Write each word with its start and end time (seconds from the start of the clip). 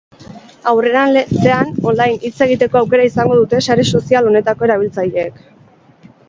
Aurrerantzean, 0.69 1.69
online 1.91 2.15
hitz 2.29 2.39
egiteko 2.45 2.79
aukera 2.81 3.05
izango 3.11 3.37
dute 3.43 3.61
sare 3.67 3.87
sozial 3.91 4.31
honetako 4.31 4.69
erabiltzaileek. 4.71 5.39